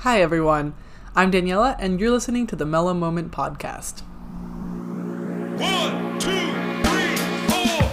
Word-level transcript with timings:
Hi, 0.00 0.20
everyone. 0.20 0.74
I'm 1.16 1.32
Daniela, 1.32 1.74
and 1.78 1.98
you're 1.98 2.10
listening 2.10 2.46
to 2.48 2.56
the 2.56 2.66
Mela 2.66 2.92
Moment 2.92 3.32
Podcast. 3.32 4.02
One, 5.58 6.18
two, 6.18 6.52
three, 6.84 7.16
four. 7.48 7.90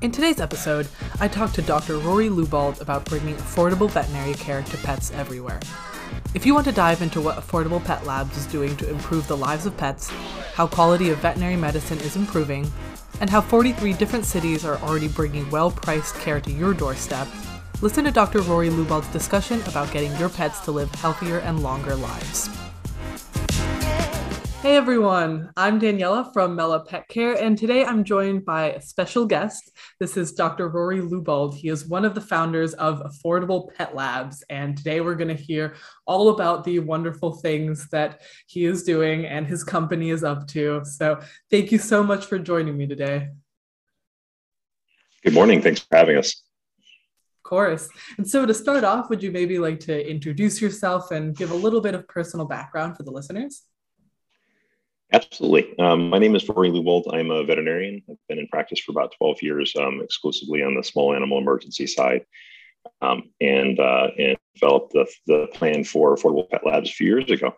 In 0.00 0.12
today's 0.12 0.40
episode, 0.40 0.86
I 1.18 1.26
talked 1.26 1.56
to 1.56 1.62
Dr. 1.62 1.98
Rory 1.98 2.28
Lubald 2.28 2.80
about 2.80 3.04
bringing 3.04 3.34
affordable 3.34 3.90
veterinary 3.90 4.34
care 4.34 4.62
to 4.62 4.76
pets 4.78 5.10
everywhere. 5.10 5.58
If 6.32 6.46
you 6.46 6.54
want 6.54 6.66
to 6.66 6.72
dive 6.72 7.02
into 7.02 7.20
what 7.20 7.38
Affordable 7.38 7.84
Pet 7.84 8.06
Labs 8.06 8.36
is 8.36 8.46
doing 8.46 8.76
to 8.76 8.88
improve 8.88 9.26
the 9.26 9.36
lives 9.36 9.66
of 9.66 9.76
pets, 9.76 10.10
how 10.54 10.68
quality 10.68 11.10
of 11.10 11.18
veterinary 11.18 11.56
medicine 11.56 11.98
is 11.98 12.14
improving, 12.14 12.70
and 13.20 13.28
how 13.28 13.40
43 13.40 13.94
different 13.94 14.24
cities 14.24 14.64
are 14.64 14.78
already 14.78 15.08
bringing 15.08 15.50
well 15.50 15.72
priced 15.72 16.14
care 16.16 16.40
to 16.40 16.52
your 16.52 16.72
doorstep, 16.72 17.26
listen 17.82 18.04
to 18.04 18.12
Dr. 18.12 18.42
Rory 18.42 18.70
Lubald's 18.70 19.08
discussion 19.08 19.60
about 19.62 19.92
getting 19.92 20.16
your 20.18 20.28
pets 20.28 20.60
to 20.60 20.70
live 20.70 20.94
healthier 20.94 21.38
and 21.40 21.64
longer 21.64 21.96
lives. 21.96 22.48
Hey 24.62 24.76
everyone, 24.76 25.50
I'm 25.56 25.80
Daniela 25.80 26.34
from 26.34 26.54
Mela 26.54 26.84
Pet 26.84 27.08
Care, 27.08 27.32
and 27.32 27.56
today 27.56 27.82
I'm 27.82 28.04
joined 28.04 28.44
by 28.44 28.72
a 28.72 28.82
special 28.82 29.24
guest. 29.24 29.70
This 29.98 30.18
is 30.18 30.32
Dr. 30.32 30.68
Rory 30.68 31.00
Lubald. 31.00 31.54
He 31.54 31.70
is 31.70 31.86
one 31.86 32.04
of 32.04 32.14
the 32.14 32.20
founders 32.20 32.74
of 32.74 33.00
Affordable 33.00 33.72
Pet 33.74 33.94
Labs, 33.94 34.44
and 34.50 34.76
today 34.76 35.00
we're 35.00 35.14
going 35.14 35.34
to 35.34 35.42
hear 35.42 35.76
all 36.04 36.28
about 36.28 36.64
the 36.64 36.78
wonderful 36.78 37.36
things 37.36 37.88
that 37.88 38.20
he 38.48 38.66
is 38.66 38.82
doing 38.82 39.24
and 39.24 39.46
his 39.46 39.64
company 39.64 40.10
is 40.10 40.22
up 40.22 40.46
to. 40.48 40.82
So, 40.84 41.20
thank 41.50 41.72
you 41.72 41.78
so 41.78 42.02
much 42.02 42.26
for 42.26 42.38
joining 42.38 42.76
me 42.76 42.86
today. 42.86 43.30
Good 45.24 45.32
morning. 45.32 45.62
Thanks 45.62 45.80
for 45.80 45.96
having 45.96 46.18
us. 46.18 46.42
Of 47.38 47.48
course. 47.48 47.88
And 48.18 48.28
so, 48.28 48.44
to 48.44 48.52
start 48.52 48.84
off, 48.84 49.08
would 49.08 49.22
you 49.22 49.30
maybe 49.30 49.58
like 49.58 49.80
to 49.80 50.10
introduce 50.10 50.60
yourself 50.60 51.12
and 51.12 51.34
give 51.34 51.50
a 51.50 51.54
little 51.56 51.80
bit 51.80 51.94
of 51.94 52.06
personal 52.08 52.44
background 52.44 52.98
for 52.98 53.04
the 53.04 53.10
listeners? 53.10 53.62
Absolutely. 55.12 55.76
Um, 55.78 56.08
my 56.08 56.18
name 56.18 56.36
is 56.36 56.48
Rory 56.48 56.70
Lewald. 56.70 57.12
I'm 57.12 57.30
a 57.30 57.42
veterinarian. 57.42 58.00
I've 58.08 58.16
been 58.28 58.38
in 58.38 58.46
practice 58.48 58.78
for 58.78 58.92
about 58.92 59.12
12 59.18 59.42
years, 59.42 59.74
um, 59.76 60.00
exclusively 60.02 60.62
on 60.62 60.74
the 60.74 60.84
small 60.84 61.14
animal 61.14 61.38
emergency 61.38 61.86
side, 61.86 62.24
um, 63.02 63.30
and 63.40 63.80
uh, 63.80 64.08
and 64.18 64.36
developed 64.54 64.92
the, 64.92 65.06
the 65.26 65.48
plan 65.52 65.82
for 65.82 66.14
Affordable 66.14 66.48
Pet 66.48 66.64
Labs 66.64 66.90
a 66.90 66.92
few 66.92 67.08
years 67.08 67.28
ago. 67.30 67.54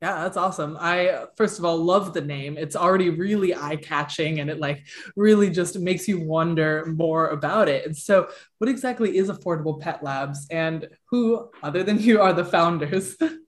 Yeah, 0.00 0.22
that's 0.22 0.36
awesome. 0.36 0.76
I 0.80 1.26
first 1.36 1.58
of 1.58 1.64
all 1.64 1.76
love 1.76 2.12
the 2.14 2.22
name. 2.22 2.56
It's 2.58 2.74
already 2.74 3.10
really 3.10 3.54
eye-catching 3.54 4.40
and 4.40 4.50
it 4.50 4.58
like 4.58 4.84
really 5.14 5.48
just 5.48 5.78
makes 5.78 6.08
you 6.08 6.26
wonder 6.26 6.86
more 6.86 7.28
about 7.28 7.68
it. 7.68 7.86
And 7.86 7.96
so, 7.96 8.28
what 8.58 8.68
exactly 8.68 9.16
is 9.16 9.28
Affordable 9.28 9.80
Pet 9.80 10.02
Labs 10.02 10.48
and 10.50 10.88
who 11.10 11.50
other 11.62 11.84
than 11.84 12.00
you 12.00 12.20
are 12.20 12.32
the 12.32 12.44
founders? 12.44 13.16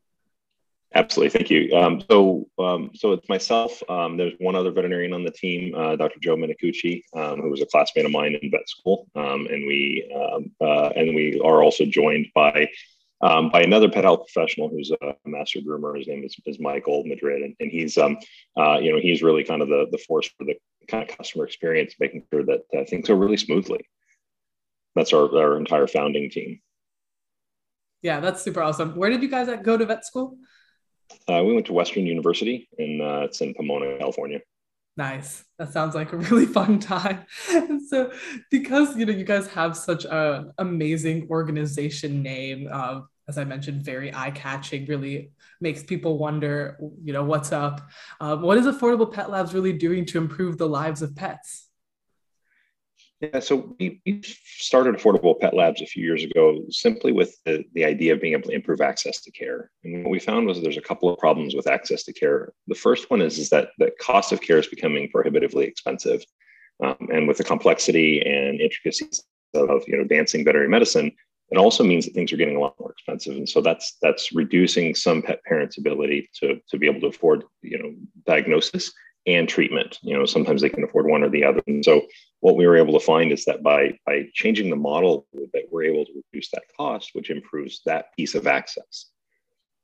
Absolutely, 0.97 1.31
thank 1.31 1.51
you. 1.51 1.77
Um, 1.77 2.03
so, 2.09 2.47
um, 2.61 2.91
so 2.95 3.13
it's 3.13 3.29
myself. 3.29 3.83
Um, 3.89 4.17
there's 4.17 4.35
one 4.39 4.55
other 4.55 4.71
veterinarian 4.71 5.13
on 5.13 5.25
the 5.25 5.31
team, 5.33 5.75
uh, 5.75 5.97
Dr. 5.97 6.21
Joe 6.21 6.37
Minicucci, 6.37 7.03
um, 7.17 7.41
who 7.41 7.51
was 7.51 7.61
a 7.61 7.67
classmate 7.67 8.05
of 8.05 8.13
mine 8.13 8.39
in 8.41 8.51
vet 8.51 8.69
school, 8.69 9.09
um, 9.17 9.49
and 9.51 9.67
we 9.67 10.09
um, 10.15 10.53
uh, 10.61 10.91
and 10.95 11.15
we 11.17 11.41
are 11.45 11.65
also 11.65 11.85
joined 11.85 12.27
by 12.35 12.69
by 13.21 13.63
another 13.63 13.89
pet 13.89 14.05
health 14.05 14.29
professional 14.33 14.69
who's 14.69 14.93
a 15.03 15.15
master 15.25 15.59
groomer. 15.61 15.97
His 15.97 16.07
name 16.07 16.23
is, 16.23 16.37
is 16.47 16.61
Michael 16.61 17.05
Madrid, 17.05 17.43
and, 17.43 17.57
and 17.59 17.71
he's 17.71 17.99
uh, 17.99 18.11
you 18.81 18.93
know 18.93 19.01
he's 19.01 19.21
really 19.21 19.43
kind 19.43 19.63
of 19.63 19.69
the 19.69 19.87
the 19.91 19.99
force 19.99 20.31
for 20.39 20.45
the 20.45 20.55
kind 20.87 21.09
of 21.11 21.17
customer 21.17 21.45
experience, 21.45 21.95
making 21.99 22.23
sure 22.33 22.45
that 22.45 22.89
things 22.89 23.09
go 23.09 23.15
really 23.15 23.37
smoothly. 23.37 23.85
That's 24.95 25.13
our 25.13 25.25
our 25.37 25.57
entire 25.57 25.89
founding 25.89 26.31
team. 26.31 26.61
Yeah, 28.01 28.21
that's 28.21 28.43
super 28.43 28.63
awesome. 28.63 28.95
Where 28.95 29.11
did 29.11 29.23
you 29.23 29.29
guys 29.29 29.49
go 29.65 29.77
to 29.77 29.87
vet 29.87 30.05
school? 30.05 30.37
Uh, 31.29 31.43
we 31.45 31.55
went 31.55 31.67
to 31.67 31.73
Western 31.73 32.07
University, 32.07 32.69
and 32.79 33.01
uh, 33.01 33.23
it's 33.25 33.41
in 33.41 33.55
Pomona, 33.55 33.99
California. 33.99 34.41
Nice. 34.97 35.45
That 35.59 35.73
sounds 35.73 35.95
like 35.95 36.13
a 36.13 36.17
really 36.17 36.47
fun 36.59 36.79
time. 36.79 37.25
So, 37.89 38.13
because 38.51 38.97
you 38.97 39.05
know 39.05 39.13
you 39.13 39.25
guys 39.25 39.47
have 39.49 39.77
such 39.77 40.07
an 40.11 40.53
amazing 40.59 41.29
organization 41.31 42.23
name, 42.23 42.69
uh, 42.73 43.03
as 43.29 43.37
I 43.39 43.45
mentioned, 43.45 43.85
very 43.85 44.13
eye-catching, 44.13 44.87
really 44.87 45.31
makes 45.61 45.83
people 45.83 46.19
wonder, 46.19 46.79
you 47.03 47.13
know, 47.13 47.25
what's 47.25 47.53
up. 47.53 47.83
Um, 48.21 48.43
what 48.43 48.59
is 48.59 48.67
Affordable 48.67 49.13
Pet 49.13 49.31
Labs 49.31 49.55
really 49.55 49.73
doing 49.73 50.07
to 50.07 50.19
improve 50.19 50.59
the 50.59 50.69
lives 50.69 51.03
of 51.03 51.15
pets? 51.15 51.69
Yeah, 53.33 53.41
so 53.41 53.75
we, 53.79 54.01
we, 54.05 54.23
started 54.25 54.95
Affordable 54.95 55.39
Pet 55.39 55.55
Labs 55.55 55.81
a 55.83 55.87
few 55.87 56.05
years 56.05 56.25
ago 56.25 56.63
simply 56.69 57.13
with 57.13 57.37
the, 57.45 57.65
the 57.75 57.85
idea 57.85 58.13
of 58.13 58.21
being 58.21 58.33
able 58.33 58.49
to 58.49 58.55
improve 58.55 58.81
access 58.81 59.21
to 59.21 59.31
care. 59.31 59.71
And 59.85 60.05
what 60.05 60.11
we 60.11 60.19
found 60.19 60.47
was 60.47 60.61
there's 60.61 60.77
a 60.77 60.83
couple 60.83 61.09
of 61.09 61.19
problems 61.19 61.55
with 61.55 61.67
access 61.67 62.03
to 62.05 62.13
care. 62.13 62.53
The 62.67 62.75
first 62.75 63.11
one 63.11 63.21
is, 63.23 63.39
is 63.39 63.51
that 63.51 63.69
the 63.79 63.93
cost 64.01 64.33
of 64.33 64.41
care 64.41 64.59
is 64.59 64.67
becoming 64.67 65.09
prohibitively 65.11 65.65
expensive. 65.65 66.25
Um, 66.83 66.97
and 67.13 67.29
with 67.29 67.39
the 67.39 67.45
complexity 67.45 68.21
and 68.21 68.61
intricacies 68.61 69.23
of 69.55 69.85
you 69.87 69.97
know 69.97 70.03
advancing 70.03 70.45
veterinary 70.45 70.69
medicine, 70.69 71.13
it 71.51 71.59
also 71.59 71.85
means 71.85 72.05
that 72.05 72.15
things 72.15 72.33
are 72.33 72.37
getting 72.37 72.57
a 72.57 72.61
lot 72.61 72.75
more 72.81 72.91
expensive. 72.91 73.37
And 73.37 73.49
so 73.49 73.61
that's 73.61 73.97
that's 74.03 74.33
reducing 74.33 74.95
some 74.95 75.23
pet 75.23 75.43
parents' 75.45 75.79
ability 75.79 76.29
to, 76.41 76.59
to 76.69 76.79
be 76.79 76.87
able 76.87 77.01
to 77.03 77.07
afford 77.09 77.45
you 77.63 77.79
know 77.79 77.95
diagnosis 78.27 78.93
and 79.27 79.49
treatment. 79.49 79.99
You 80.03 80.19
know, 80.19 80.27
sometimes 80.27 80.61
they 80.61 80.69
can 80.69 80.85
afford 80.85 81.07
one 81.07 81.23
or 81.23 81.31
the 81.31 81.45
other. 81.45 81.63
And 81.67 81.85
so 81.85 82.03
what 82.41 82.57
we 82.57 82.67
were 82.67 82.77
able 82.77 82.99
to 82.99 83.05
find 83.05 83.33
is 83.33 83.45
that 83.47 83.63
by 83.63 83.99
by 84.07 84.29
changing 84.35 84.71
the 84.71 84.77
model 84.77 85.27
that 85.33 85.65
we're 85.71 85.85
able 85.85 86.05
to 86.05 86.23
reduce 86.33 86.51
that 86.51 86.65
cost, 86.77 87.11
which 87.15 87.31
improves 87.31 87.81
that 87.87 88.15
piece 88.17 88.35
of 88.35 88.47
access. 88.47 89.07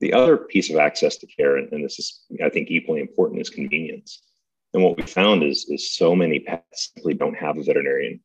The 0.00 0.12
other 0.12 0.37
piece 0.39 0.71
of 0.71 0.77
access 0.77 1.17
to 1.19 1.27
care, 1.27 1.56
and, 1.56 1.84
this 1.84 1.99
is 1.99 2.23
I 2.43 2.49
think 2.49 2.71
equally 2.71 3.00
important, 3.00 3.41
is 3.41 3.50
convenience. 3.50 4.23
And 4.73 4.83
what 4.83 4.97
we 4.97 5.03
found 5.03 5.43
is, 5.43 5.67
is 5.69 5.93
so 5.93 6.15
many 6.15 6.39
pets 6.41 6.93
simply 6.95 7.15
don't 7.15 7.37
have 7.37 7.59
a 7.59 7.62
veterinarian, 7.62 8.21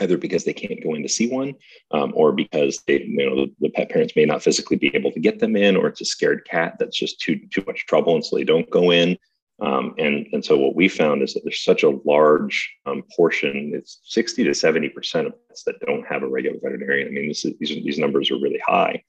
either 0.00 0.16
because 0.16 0.44
they 0.44 0.54
can't 0.54 0.82
go 0.82 0.94
in 0.94 1.02
to 1.02 1.08
see 1.08 1.28
one, 1.28 1.54
um, 1.90 2.12
or 2.16 2.32
because 2.32 2.82
they, 2.86 3.02
you 3.02 3.28
know, 3.28 3.36
the, 3.36 3.54
the, 3.60 3.68
pet 3.70 3.90
parents 3.90 4.16
may 4.16 4.24
not 4.24 4.42
physically 4.42 4.76
be 4.76 4.90
able 4.94 5.12
to 5.12 5.20
get 5.20 5.38
them 5.38 5.54
in, 5.54 5.76
or 5.76 5.86
it's 5.86 6.00
a 6.00 6.04
scared 6.04 6.46
cat 6.48 6.76
that's 6.78 6.96
just 6.96 7.20
too 7.20 7.38
too 7.52 7.62
much 7.66 7.86
trouble, 7.86 8.14
and 8.14 8.24
so 8.24 8.36
they 8.36 8.44
don't 8.44 8.70
go 8.70 8.90
in. 8.90 9.16
Um, 9.60 9.94
and, 9.98 10.26
and 10.32 10.44
so 10.44 10.56
what 10.58 10.76
we 10.76 10.88
found 10.88 11.22
is 11.22 11.32
that 11.32 11.40
there's 11.42 11.64
such 11.64 11.82
a 11.82 11.98
large 12.04 12.74
um, 12.84 13.02
portion, 13.14 13.72
it's 13.74 14.00
60 14.04 14.44
to 14.44 14.50
70% 14.50 15.26
of 15.26 15.48
pets 15.48 15.62
that 15.64 15.80
don't 15.86 16.06
have 16.06 16.22
a 16.22 16.28
regular 16.28 16.58
veterinarian. 16.62 17.08
I 17.08 17.10
mean, 17.10 17.30
is, 17.30 17.42
these, 17.42 17.70
these 17.84 17.98
numbers 17.98 18.30
are 18.30 18.38
really 18.38 18.60
high. 18.66 19.02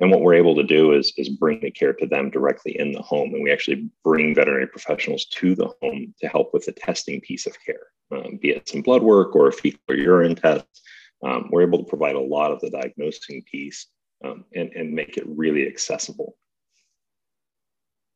And 0.00 0.10
what 0.10 0.22
we're 0.22 0.34
able 0.34 0.56
to 0.56 0.62
do 0.62 0.92
is, 0.92 1.12
is 1.16 1.28
bring 1.28 1.60
the 1.60 1.70
care 1.70 1.92
to 1.92 2.06
them 2.06 2.30
directly 2.30 2.78
in 2.78 2.90
the 2.90 3.02
home. 3.02 3.34
And 3.34 3.44
we 3.44 3.52
actually 3.52 3.90
bring 4.02 4.34
veterinary 4.34 4.66
professionals 4.66 5.26
to 5.26 5.54
the 5.54 5.70
home 5.80 6.14
to 6.20 6.28
help 6.28 6.52
with 6.52 6.64
the 6.64 6.72
testing 6.72 7.20
piece 7.20 7.46
of 7.46 7.54
care, 7.64 7.88
um, 8.10 8.38
be 8.40 8.50
it 8.50 8.68
some 8.68 8.80
blood 8.80 9.02
work 9.02 9.36
or 9.36 9.48
a 9.48 9.52
fecal 9.52 9.80
or 9.88 9.96
urine 9.96 10.34
test. 10.34 10.66
Um, 11.22 11.48
we're 11.52 11.62
able 11.62 11.78
to 11.78 11.88
provide 11.88 12.16
a 12.16 12.20
lot 12.20 12.50
of 12.50 12.60
the 12.60 12.70
diagnosing 12.70 13.44
piece 13.50 13.86
um, 14.24 14.46
and, 14.54 14.70
and 14.72 14.92
make 14.92 15.18
it 15.18 15.24
really 15.26 15.66
accessible. 15.66 16.36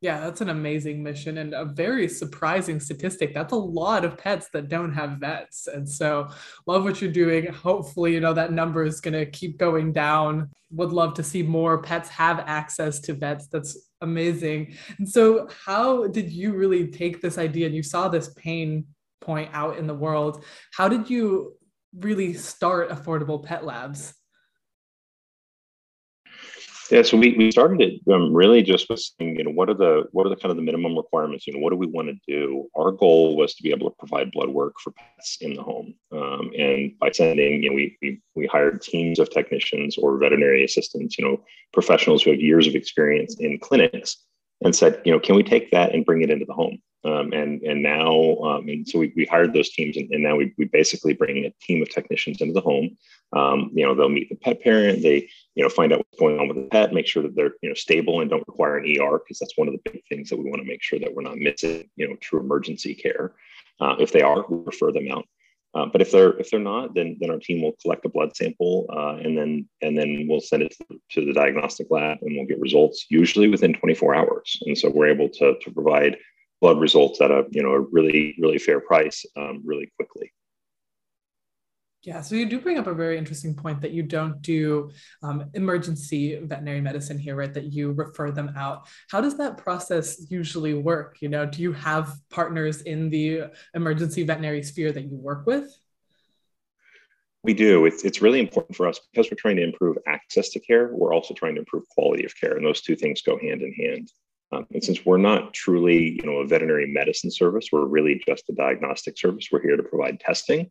Yeah, 0.04 0.20
that's 0.20 0.42
an 0.42 0.50
amazing 0.50 1.02
mission 1.02 1.38
and 1.38 1.54
a 1.54 1.64
very 1.64 2.08
surprising 2.08 2.78
statistic. 2.78 3.32
That's 3.32 3.54
a 3.54 3.56
lot 3.56 4.04
of 4.04 4.18
pets 4.18 4.50
that 4.52 4.68
don't 4.68 4.92
have 4.92 5.12
vets. 5.12 5.66
And 5.66 5.88
so, 5.88 6.28
love 6.66 6.84
what 6.84 7.00
you're 7.00 7.10
doing. 7.10 7.50
Hopefully, 7.50 8.12
you 8.12 8.20
know, 8.20 8.34
that 8.34 8.52
number 8.52 8.84
is 8.84 9.00
going 9.00 9.14
to 9.14 9.24
keep 9.24 9.56
going 9.56 9.94
down. 9.94 10.50
Would 10.72 10.92
love 10.92 11.14
to 11.14 11.22
see 11.22 11.42
more 11.42 11.80
pets 11.80 12.10
have 12.10 12.40
access 12.40 13.00
to 13.00 13.14
vets. 13.14 13.46
That's 13.46 13.78
amazing. 14.02 14.76
And 14.98 15.08
so, 15.08 15.48
how 15.64 16.06
did 16.08 16.30
you 16.30 16.52
really 16.52 16.88
take 16.88 17.22
this 17.22 17.38
idea 17.38 17.64
and 17.64 17.74
you 17.74 17.82
saw 17.82 18.08
this 18.08 18.28
pain 18.34 18.84
point 19.22 19.48
out 19.54 19.78
in 19.78 19.86
the 19.86 19.94
world? 19.94 20.44
How 20.74 20.86
did 20.86 21.08
you 21.08 21.54
really 21.96 22.34
start 22.34 22.90
Affordable 22.90 23.42
Pet 23.42 23.64
Labs? 23.64 24.12
Yeah, 26.90 27.00
so 27.02 27.16
we, 27.16 27.34
we 27.38 27.50
started 27.50 27.80
it 27.80 28.00
um, 28.12 28.34
really 28.34 28.62
just 28.62 28.90
with 28.90 29.00
saying, 29.00 29.36
you 29.36 29.44
know, 29.44 29.50
what 29.50 29.70
are 29.70 29.74
the 29.74 30.04
what 30.12 30.26
are 30.26 30.28
the 30.28 30.36
kind 30.36 30.50
of 30.50 30.56
the 30.56 30.62
minimum 30.62 30.96
requirements? 30.96 31.46
You 31.46 31.54
know, 31.54 31.60
what 31.60 31.70
do 31.70 31.76
we 31.76 31.86
want 31.86 32.08
to 32.08 32.16
do? 32.28 32.68
Our 32.76 32.92
goal 32.92 33.36
was 33.36 33.54
to 33.54 33.62
be 33.62 33.70
able 33.70 33.90
to 33.90 33.96
provide 33.98 34.32
blood 34.32 34.50
work 34.50 34.74
for 34.82 34.92
pets 34.92 35.38
in 35.40 35.54
the 35.54 35.62
home, 35.62 35.94
um, 36.12 36.50
and 36.56 36.92
by 36.98 37.10
sending, 37.10 37.62
you 37.62 37.70
know, 37.70 37.76
we, 37.76 37.96
we 38.02 38.20
we 38.34 38.46
hired 38.46 38.82
teams 38.82 39.18
of 39.18 39.30
technicians 39.30 39.96
or 39.96 40.18
veterinary 40.18 40.62
assistants, 40.62 41.16
you 41.18 41.24
know, 41.24 41.42
professionals 41.72 42.22
who 42.22 42.30
have 42.30 42.40
years 42.40 42.66
of 42.66 42.74
experience 42.74 43.36
in 43.40 43.58
clinics, 43.58 44.18
and 44.62 44.76
said, 44.76 45.00
you 45.06 45.12
know, 45.12 45.20
can 45.20 45.36
we 45.36 45.42
take 45.42 45.70
that 45.70 45.94
and 45.94 46.04
bring 46.04 46.22
it 46.22 46.30
into 46.30 46.44
the 46.44 46.52
home? 46.52 46.78
Um, 47.04 47.32
and 47.32 47.60
and 47.62 47.82
now 47.82 48.36
um, 48.38 48.66
and 48.68 48.88
so 48.88 48.98
we, 48.98 49.12
we 49.14 49.26
hired 49.26 49.52
those 49.52 49.70
teams 49.70 49.98
and, 49.98 50.10
and, 50.10 50.22
now 50.22 50.36
we, 50.36 50.54
we 50.56 50.64
basically 50.64 51.12
bring 51.12 51.44
a 51.44 51.52
team 51.60 51.82
of 51.82 51.90
technicians 51.90 52.40
into 52.40 52.54
the 52.54 52.62
home 52.62 52.96
um, 53.34 53.70
you 53.74 53.84
know 53.84 53.94
they'll 53.94 54.08
meet 54.08 54.28
the 54.28 54.36
pet 54.36 54.62
parent 54.62 55.02
they 55.02 55.28
you 55.54 55.62
know, 55.62 55.68
find 55.68 55.92
out 55.92 56.00
what's 56.00 56.18
going 56.18 56.38
on 56.38 56.48
with 56.48 56.56
the 56.56 56.68
pet, 56.68 56.92
make 56.92 57.06
sure 57.06 57.22
that 57.22 57.36
they're, 57.36 57.54
you 57.62 57.68
know, 57.68 57.74
stable 57.74 58.20
and 58.20 58.30
don't 58.30 58.46
require 58.46 58.78
an 58.78 58.86
ER, 58.86 59.18
because 59.18 59.38
that's 59.38 59.56
one 59.56 59.68
of 59.68 59.74
the 59.74 59.90
big 59.90 60.02
things 60.08 60.28
that 60.28 60.36
we 60.36 60.44
want 60.44 60.60
to 60.60 60.66
make 60.66 60.82
sure 60.82 60.98
that 60.98 61.14
we're 61.14 61.22
not 61.22 61.36
missing, 61.36 61.88
you 61.96 62.08
know, 62.08 62.16
true 62.16 62.40
emergency 62.40 62.94
care. 62.94 63.34
Uh, 63.80 63.94
if 63.98 64.12
they 64.12 64.22
are, 64.22 64.44
we 64.48 64.58
refer 64.64 64.90
them 64.90 65.08
out. 65.10 65.26
Uh, 65.74 65.86
but 65.86 66.00
if 66.00 66.12
they're 66.12 66.38
if 66.38 66.50
they're 66.50 66.60
not, 66.60 66.94
then 66.94 67.16
then 67.18 67.30
our 67.30 67.38
team 67.38 67.60
will 67.60 67.74
collect 67.82 68.04
a 68.04 68.08
blood 68.08 68.36
sample 68.36 68.86
uh, 68.96 69.16
and 69.16 69.36
then 69.36 69.68
and 69.82 69.98
then 69.98 70.24
we'll 70.28 70.40
send 70.40 70.62
it 70.62 70.72
to, 71.10 71.26
the 71.26 71.32
diagnostic 71.32 71.88
lab 71.90 72.18
and 72.22 72.36
we'll 72.36 72.46
get 72.46 72.60
results 72.60 73.06
usually 73.10 73.48
within 73.48 73.72
24 73.72 74.14
hours. 74.14 74.56
And 74.66 74.78
so 74.78 74.88
we're 74.88 75.08
able 75.08 75.28
to 75.30 75.58
to 75.60 75.70
provide 75.72 76.16
blood 76.60 76.78
results 76.78 77.20
at 77.20 77.32
a 77.32 77.44
you 77.50 77.60
know 77.60 77.72
a 77.72 77.80
really 77.80 78.36
really 78.38 78.58
fair 78.58 78.78
price 78.78 79.26
um, 79.36 79.62
really 79.64 79.90
quickly. 79.96 80.32
Yeah, 82.04 82.20
so 82.20 82.34
you 82.34 82.44
do 82.44 82.60
bring 82.60 82.76
up 82.76 82.86
a 82.86 82.92
very 82.92 83.16
interesting 83.16 83.54
point 83.54 83.80
that 83.80 83.92
you 83.92 84.02
don't 84.02 84.42
do 84.42 84.90
um, 85.22 85.46
emergency 85.54 86.38
veterinary 86.42 86.82
medicine 86.82 87.18
here, 87.18 87.34
right? 87.34 87.52
That 87.52 87.72
you 87.72 87.92
refer 87.92 88.30
them 88.30 88.52
out. 88.56 88.86
How 89.08 89.22
does 89.22 89.38
that 89.38 89.56
process 89.56 90.26
usually 90.30 90.74
work? 90.74 91.16
You 91.20 91.30
know, 91.30 91.46
do 91.46 91.62
you 91.62 91.72
have 91.72 92.14
partners 92.28 92.82
in 92.82 93.08
the 93.08 93.44
emergency 93.72 94.22
veterinary 94.22 94.62
sphere 94.62 94.92
that 94.92 95.04
you 95.04 95.16
work 95.16 95.46
with? 95.46 95.74
We 97.42 97.54
do. 97.54 97.86
It's, 97.86 98.04
it's 98.04 98.20
really 98.20 98.40
important 98.40 98.76
for 98.76 98.86
us 98.86 99.00
because 99.10 99.30
we're 99.30 99.36
trying 99.36 99.56
to 99.56 99.64
improve 99.64 99.96
access 100.06 100.50
to 100.50 100.60
care. 100.60 100.90
We're 100.92 101.14
also 101.14 101.32
trying 101.32 101.54
to 101.54 101.60
improve 101.60 101.88
quality 101.88 102.24
of 102.26 102.38
care, 102.38 102.56
and 102.56 102.64
those 102.64 102.82
two 102.82 102.96
things 102.96 103.22
go 103.22 103.38
hand 103.38 103.62
in 103.62 103.72
hand. 103.72 104.12
Um, 104.52 104.66
and 104.72 104.84
since 104.84 105.06
we're 105.06 105.16
not 105.16 105.54
truly, 105.54 106.12
you 106.12 106.22
know, 106.22 106.36
a 106.36 106.46
veterinary 106.46 106.86
medicine 106.86 107.30
service, 107.30 107.68
we're 107.72 107.86
really 107.86 108.22
just 108.26 108.48
a 108.50 108.52
diagnostic 108.52 109.18
service. 109.18 109.48
We're 109.50 109.62
here 109.62 109.76
to 109.76 109.82
provide 109.82 110.20
testing 110.20 110.70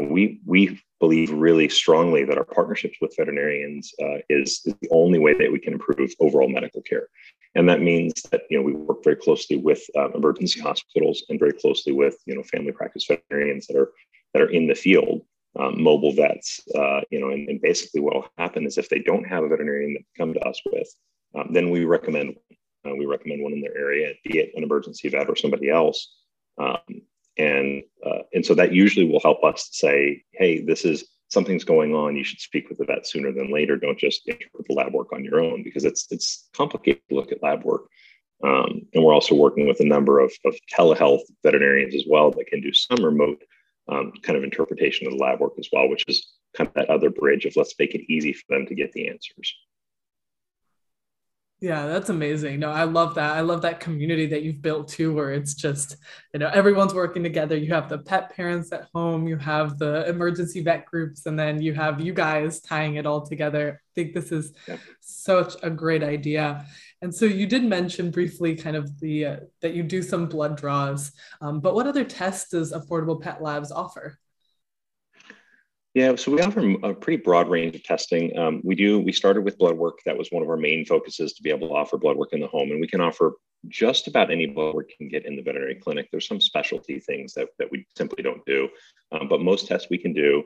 know, 0.00 0.08
we 0.08 0.40
we 0.44 0.80
believe 1.00 1.30
really 1.30 1.68
strongly 1.68 2.24
that 2.24 2.38
our 2.38 2.44
partnerships 2.44 2.96
with 3.00 3.14
veterinarians 3.16 3.92
uh, 4.00 4.18
is, 4.28 4.62
is, 4.64 4.74
the 4.80 4.88
only 4.90 5.18
way 5.18 5.34
that 5.34 5.52
we 5.52 5.58
can 5.58 5.74
improve 5.74 6.12
overall 6.20 6.48
medical 6.48 6.82
care, 6.82 7.08
and 7.54 7.68
that 7.68 7.80
means 7.80 8.22
that 8.30 8.42
you 8.50 8.56
know 8.56 8.62
we 8.62 8.72
work 8.72 9.04
very 9.04 9.16
closely 9.16 9.56
with 9.56 9.82
uh, 9.96 10.10
emergency 10.12 10.60
hospitals 10.60 11.24
and 11.28 11.38
very 11.38 11.52
closely 11.52 11.92
with 11.92 12.16
you 12.26 12.34
know 12.34 12.42
family 12.42 12.72
practice 12.72 13.06
veterinarians 13.06 13.66
that 13.66 13.76
are 13.76 13.92
that 14.32 14.42
are 14.42 14.50
in 14.50 14.66
the 14.66 14.74
field, 14.74 15.22
um, 15.58 15.82
mobile 15.82 16.12
vets. 16.12 16.60
Uh, 16.74 17.00
you 17.10 17.20
know, 17.20 17.30
and, 17.30 17.48
and, 17.48 17.60
basically 17.60 18.00
what 18.00 18.14
will 18.14 18.28
happen 18.38 18.66
is 18.66 18.78
if 18.78 18.88
they 18.88 18.98
don't 18.98 19.24
have 19.24 19.44
a 19.44 19.48
veterinarian 19.48 19.94
that 19.94 20.02
come 20.18 20.34
to 20.34 20.40
us 20.40 20.60
with, 20.66 20.88
um, 21.36 21.52
then 21.52 21.70
we 21.70 21.84
recommend 21.84 22.34
uh, 22.86 22.94
we 22.94 23.06
recommend 23.06 23.42
one 23.42 23.52
in 23.52 23.60
their 23.60 23.76
area, 23.76 24.12
be 24.24 24.38
it 24.38 24.52
an 24.54 24.62
emergency 24.62 25.08
vet 25.08 25.28
or 25.28 25.36
somebody 25.36 25.70
else. 25.70 26.14
Um, 26.58 27.02
and 27.36 27.82
uh, 28.04 28.22
and 28.32 28.44
so 28.44 28.54
that 28.54 28.72
usually 28.72 29.06
will 29.06 29.20
help 29.20 29.42
us 29.44 29.68
to 29.68 29.74
say 29.74 30.24
hey 30.32 30.60
this 30.60 30.84
is 30.84 31.04
something's 31.28 31.64
going 31.64 31.94
on. 31.94 32.16
You 32.16 32.24
should 32.24 32.40
speak 32.40 32.68
with 32.68 32.78
the 32.78 32.84
vet 32.84 33.06
sooner 33.06 33.32
than 33.32 33.52
later. 33.52 33.76
Don't 33.76 33.98
just 33.98 34.26
interpret 34.28 34.66
the 34.68 34.74
lab 34.74 34.92
work 34.92 35.12
on 35.12 35.24
your 35.24 35.40
own 35.40 35.62
because 35.62 35.84
it's 35.84 36.06
it's 36.10 36.48
complicated 36.54 37.02
to 37.08 37.16
look 37.16 37.32
at 37.32 37.42
lab 37.42 37.64
work. 37.64 37.82
Um, 38.42 38.82
and 38.92 39.04
we're 39.04 39.14
also 39.14 39.34
working 39.34 39.66
with 39.66 39.80
a 39.80 39.84
number 39.84 40.18
of, 40.18 40.32
of 40.44 40.54
telehealth 40.72 41.22
veterinarians 41.42 41.94
as 41.94 42.04
well 42.06 42.30
that 42.32 42.46
can 42.46 42.60
do 42.60 42.72
some 42.72 43.02
remote 43.02 43.42
um, 43.88 44.12
kind 44.22 44.36
of 44.36 44.44
interpretation 44.44 45.06
of 45.06 45.12
the 45.12 45.18
lab 45.18 45.40
work 45.40 45.52
as 45.58 45.68
well 45.72 45.88
which 45.88 46.04
is 46.08 46.26
kind 46.56 46.68
of 46.68 46.74
that 46.74 46.90
other 46.90 47.10
bridge 47.10 47.44
of 47.44 47.54
let's 47.56 47.74
make 47.78 47.94
it 47.94 48.12
easy 48.12 48.32
for 48.32 48.44
them 48.48 48.66
to 48.66 48.74
get 48.74 48.92
the 48.92 49.08
answers 49.08 49.54
yeah, 51.64 51.86
that's 51.86 52.10
amazing. 52.10 52.60
No, 52.60 52.70
I 52.70 52.84
love 52.84 53.14
that. 53.14 53.38
I 53.38 53.40
love 53.40 53.62
that 53.62 53.80
community 53.80 54.26
that 54.26 54.42
you've 54.42 54.60
built 54.60 54.86
too, 54.86 55.14
where 55.14 55.32
it's 55.32 55.54
just, 55.54 55.96
you 56.34 56.38
know, 56.38 56.50
everyone's 56.52 56.92
working 56.92 57.22
together. 57.22 57.56
You 57.56 57.72
have 57.72 57.88
the 57.88 58.00
pet 58.00 58.36
parents 58.36 58.70
at 58.70 58.88
home, 58.94 59.26
you 59.26 59.38
have 59.38 59.78
the 59.78 60.06
emergency 60.06 60.62
vet 60.62 60.84
groups, 60.84 61.24
and 61.24 61.38
then 61.38 61.62
you 61.62 61.72
have 61.72 62.02
you 62.02 62.12
guys 62.12 62.60
tying 62.60 62.96
it 62.96 63.06
all 63.06 63.24
together. 63.24 63.80
I 63.82 63.90
think 63.94 64.12
this 64.12 64.30
is 64.30 64.52
yeah. 64.68 64.76
such 65.00 65.54
a 65.62 65.70
great 65.70 66.02
idea. 66.02 66.66
And 67.00 67.14
so 67.14 67.24
you 67.24 67.46
did 67.46 67.64
mention 67.64 68.10
briefly 68.10 68.56
kind 68.56 68.76
of 68.76 69.00
the 69.00 69.24
uh, 69.24 69.36
that 69.62 69.72
you 69.72 69.82
do 69.82 70.02
some 70.02 70.26
blood 70.26 70.58
draws, 70.58 71.12
um, 71.40 71.60
but 71.60 71.74
what 71.74 71.86
other 71.86 72.04
tests 72.04 72.50
does 72.50 72.74
Affordable 72.74 73.18
Pet 73.18 73.42
Labs 73.42 73.72
offer? 73.72 74.18
Yeah, 75.94 76.16
so 76.16 76.32
we 76.32 76.42
offer 76.42 76.74
a 76.82 76.92
pretty 76.92 77.22
broad 77.22 77.48
range 77.48 77.76
of 77.76 77.84
testing. 77.84 78.36
Um, 78.36 78.60
we 78.64 78.74
do. 78.74 78.98
We 78.98 79.12
started 79.12 79.44
with 79.44 79.58
blood 79.58 79.76
work. 79.76 80.00
That 80.04 80.18
was 80.18 80.28
one 80.32 80.42
of 80.42 80.50
our 80.50 80.56
main 80.56 80.84
focuses 80.84 81.34
to 81.34 81.42
be 81.42 81.50
able 81.50 81.68
to 81.68 81.74
offer 81.74 81.96
blood 81.96 82.16
work 82.16 82.32
in 82.32 82.40
the 82.40 82.48
home, 82.48 82.72
and 82.72 82.80
we 82.80 82.88
can 82.88 83.00
offer 83.00 83.34
just 83.68 84.08
about 84.08 84.32
any 84.32 84.46
blood 84.46 84.74
work 84.74 84.90
can 84.98 85.08
get 85.08 85.24
in 85.24 85.36
the 85.36 85.42
veterinary 85.42 85.76
clinic. 85.76 86.08
There's 86.10 86.26
some 86.26 86.40
specialty 86.40 86.98
things 86.98 87.32
that 87.34 87.48
that 87.60 87.70
we 87.70 87.86
simply 87.96 88.24
don't 88.24 88.44
do, 88.44 88.68
um, 89.12 89.28
but 89.28 89.40
most 89.40 89.68
tests 89.68 89.88
we 89.88 89.98
can 89.98 90.12
do. 90.12 90.42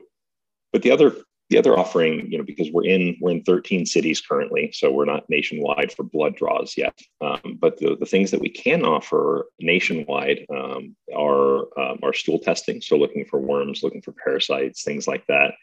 But 0.71 0.83
the 0.83 0.91
other 0.91 1.15
the 1.49 1.57
other 1.57 1.77
offering, 1.77 2.31
you 2.31 2.37
know, 2.37 2.43
because 2.43 2.69
we're 2.71 2.85
in 2.85 3.17
we're 3.19 3.31
in 3.31 3.43
13 3.43 3.85
cities 3.85 4.21
currently, 4.21 4.71
so 4.71 4.91
we're 4.91 5.05
not 5.05 5.29
nationwide 5.29 5.91
for 5.91 6.03
blood 6.03 6.35
draws 6.35 6.77
yet. 6.77 6.97
Um, 7.21 7.57
but 7.59 7.77
the, 7.77 7.95
the 7.99 8.05
things 8.05 8.29
that 8.31 8.39
we 8.39 8.49
can 8.49 8.85
offer 8.85 9.47
nationwide 9.59 10.45
um, 10.53 10.95
are 11.15 11.61
um, 11.79 11.99
are 12.03 12.13
stool 12.13 12.39
testing, 12.39 12.81
so 12.81 12.97
looking 12.97 13.25
for 13.25 13.39
worms, 13.39 13.81
looking 13.81 14.01
for 14.01 14.13
parasites, 14.23 14.83
things 14.83 15.07
like 15.07 15.25
that. 15.27 15.53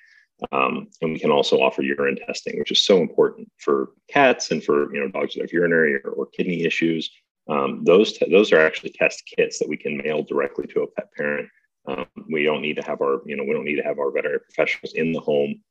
Um, 0.52 0.88
and 1.00 1.12
we 1.12 1.20
can 1.20 1.30
also 1.30 1.60
offer 1.60 1.82
urine 1.82 2.18
testing, 2.26 2.58
which 2.58 2.72
is 2.72 2.84
so 2.84 3.00
important 3.00 3.50
for 3.58 3.90
cats 4.10 4.50
and 4.50 4.62
for 4.62 4.92
you 4.92 5.00
know 5.00 5.08
dogs 5.08 5.34
that 5.34 5.42
have 5.42 5.52
urinary 5.52 5.96
or, 5.96 6.10
or 6.10 6.26
kidney 6.26 6.64
issues. 6.64 7.10
Um, 7.48 7.84
those 7.84 8.12
te- 8.12 8.30
those 8.30 8.52
are 8.52 8.60
actually 8.60 8.90
test 8.90 9.22
kits 9.36 9.60
that 9.60 9.68
we 9.68 9.76
can 9.76 9.98
mail 9.98 10.24
directly 10.24 10.66
to 10.66 10.82
a 10.82 10.86
pet 10.88 11.12
parent. 11.16 11.48
Um, 11.86 12.06
we 12.28 12.42
don't 12.42 12.60
need 12.60 12.74
to 12.74 12.82
have 12.82 13.00
our 13.00 13.20
you 13.24 13.36
know 13.36 13.44
we 13.44 13.52
don't 13.52 13.64
need 13.64 13.76
to 13.76 13.84
have 13.84 14.00
our 14.00 14.10
veterinary 14.10 14.40
professionals 14.40 14.94
in 14.94 15.12
the 15.12 15.20
home 15.20 15.62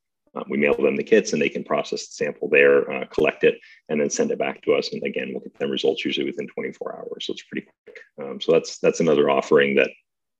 we 0.49 0.57
mail 0.57 0.75
them 0.75 0.95
the 0.95 1.03
kits 1.03 1.33
and 1.33 1.41
they 1.41 1.49
can 1.49 1.63
process 1.63 2.07
the 2.07 2.13
sample 2.13 2.49
there, 2.49 2.89
uh, 2.91 3.05
collect 3.05 3.43
it, 3.43 3.55
and 3.89 3.99
then 3.99 4.09
send 4.09 4.31
it 4.31 4.39
back 4.39 4.61
to 4.63 4.73
us. 4.73 4.91
And 4.91 5.01
again, 5.03 5.29
we'll 5.31 5.41
get 5.41 5.57
them 5.57 5.71
results 5.71 6.03
usually 6.03 6.25
within 6.25 6.47
24 6.47 6.97
hours. 6.97 7.25
So 7.25 7.33
it's 7.33 7.43
pretty 7.43 7.67
quick. 7.85 7.99
Um, 8.21 8.41
so 8.41 8.51
that's 8.51 8.79
that's 8.79 8.99
another 8.99 9.29
offering 9.29 9.75
that 9.75 9.89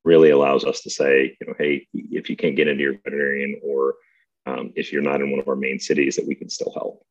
really 0.03 0.30
allows 0.30 0.65
us 0.65 0.81
to 0.81 0.89
say, 0.89 1.36
you 1.39 1.47
know, 1.47 1.53
hey, 1.57 1.88
if 1.94 2.30
you 2.30 2.36
can't 2.36 2.56
get 2.56 2.68
into 2.68 2.83
your 2.83 2.97
veterinarian 3.03 3.59
or 3.63 3.95
um, 4.45 4.71
if 4.75 4.92
you're 4.94 5.01
not 5.01 5.21
in 5.21 5.31
one 5.31 5.39
of 5.39 5.47
our 5.47 5.56
main 5.56 5.80
cities, 5.80 6.15
that 6.15 6.27
we 6.27 6.36
can 6.36 6.50
still 6.50 6.71
help. 6.74 7.03